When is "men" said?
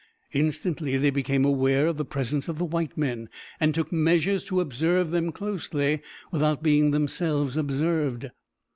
2.97-3.29